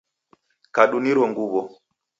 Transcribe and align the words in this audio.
Kadu 0.75 0.97
niro 1.01 1.23
ng 1.29 1.37
uw'o. 1.45 1.61